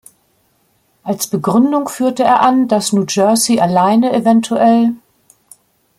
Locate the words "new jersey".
2.91-3.59